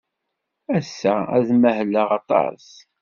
Ass-a, 0.77 1.15
ad 1.37 1.49
mahleɣ 1.61 2.09
aṭas. 2.19 2.65